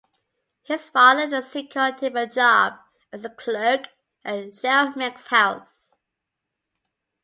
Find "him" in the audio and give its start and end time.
1.99-2.17